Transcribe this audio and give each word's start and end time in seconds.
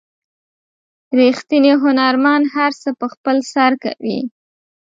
ریښتینی 1.19 1.73
هنرمند 1.83 2.45
هر 2.55 2.71
څه 2.81 2.89
په 2.99 3.05
خپل 3.13 3.37
سر 3.53 3.71
کوي. 3.83 4.19